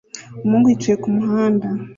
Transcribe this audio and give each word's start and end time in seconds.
Umuhungu 0.45 0.67
yicaye 0.69 0.95
kumuhanda 1.03 1.67